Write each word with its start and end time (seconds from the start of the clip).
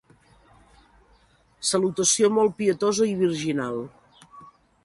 Salutació 1.73 2.31
molt 2.39 2.57
pietosa 2.63 3.11
i 3.11 3.17
virginal. 3.23 3.79